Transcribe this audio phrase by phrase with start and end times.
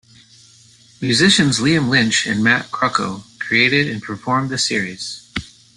[0.99, 5.31] Musicians Liam Lynch and Matt Crocco created and performed the series.